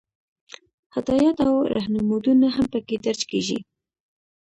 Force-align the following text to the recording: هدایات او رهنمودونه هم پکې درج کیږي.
هدایات 0.95 1.37
او 1.47 1.53
رهنمودونه 1.75 2.47
هم 2.55 2.65
پکې 2.73 2.95
درج 3.05 3.21
کیږي. 3.31 3.59